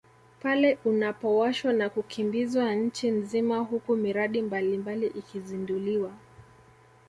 Pale 0.41 0.77
unapowashwa 0.85 1.73
na 1.73 1.89
kukimbizwa 1.89 2.75
nchi 2.75 3.11
nzima 3.11 3.57
huku 3.59 3.95
miradi 3.95 4.41
mbalimbali 4.41 5.07
ikizinduliwa 5.07 6.11